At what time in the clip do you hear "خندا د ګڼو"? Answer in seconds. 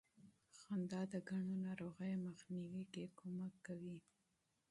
0.59-1.53